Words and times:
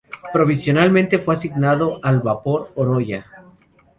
Provisionalmente 0.33 1.19
fue 1.19 1.35
asignado 1.35 1.99
al 2.01 2.21
vapor 2.21 2.71
"Oroya". 2.73 3.23